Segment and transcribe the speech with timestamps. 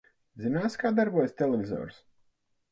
[0.45, 2.03] Zināsi, kā darbojas televizors?